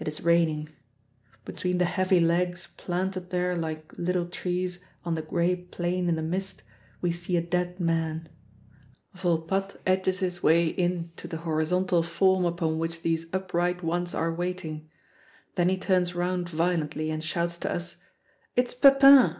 [0.00, 0.70] It is raining.
[1.44, 6.22] Between the heavy legs planted there like little trees on the gray plain in the
[6.22, 6.64] mist
[7.00, 8.28] we see a dead man.
[9.14, 14.34] Volpatte edges his way in to the horizontal form upon which these upright ones are
[14.34, 14.90] waiting;
[15.54, 18.02] then he turns round violently and shouts to us,
[18.56, 19.36] "It's Pepin!"